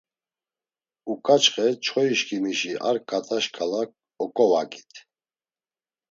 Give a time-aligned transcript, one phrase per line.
[1.11, 3.81] Uǩaçxe çoyişǩimişi ar ǩat̆a şǩala
[4.23, 4.93] oǩovagit.